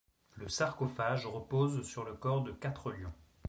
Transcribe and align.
Le 0.33 0.49
sarcophage 0.49 1.27
repose 1.27 1.83
sur 1.83 2.03
le 2.03 2.15
corps 2.15 2.41
de 2.43 2.51
quatre 2.51 2.91
lions. 2.91 3.13